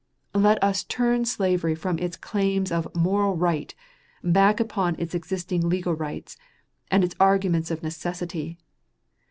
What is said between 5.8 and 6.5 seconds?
rights,